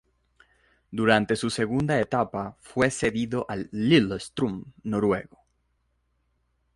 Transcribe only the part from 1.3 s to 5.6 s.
su segunda etapa fue cedido al Lillestrøm noruego.